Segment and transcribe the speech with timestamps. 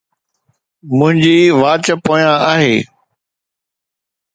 [0.97, 2.75] منهنجي واچ پويان آهي